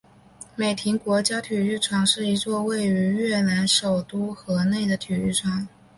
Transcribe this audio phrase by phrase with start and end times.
[0.55, 5.67] 美亭国家体育场是一座位于越南首都河内的体育场。